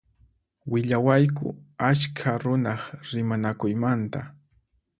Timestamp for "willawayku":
0.71-1.47